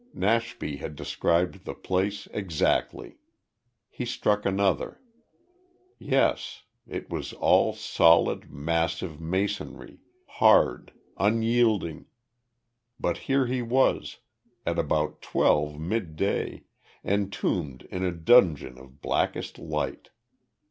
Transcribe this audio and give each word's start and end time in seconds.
Nashby 0.15 0.77
had 0.77 0.95
described 0.95 1.63
the 1.65 1.75
place 1.75 2.27
exactly. 2.33 3.17
He 3.87 4.03
struck 4.03 4.47
another. 4.47 4.99
Yes. 5.99 6.63
It 6.87 7.11
was 7.11 7.33
all 7.33 7.73
solid, 7.73 8.49
massive 8.49 9.21
masonry 9.21 9.99
hard, 10.25 10.91
unyielding. 11.19 12.07
But 12.99 13.19
here 13.29 13.45
he 13.45 13.61
was 13.61 14.17
at 14.65 14.79
about 14.79 15.21
twelve 15.21 15.79
midday 15.79 16.63
entombed 17.03 17.83
in 17.91 18.03
a 18.03 18.11
dungeon 18.11 18.79
of 18.79 19.01
blackest 19.01 19.59
night. 19.59 20.09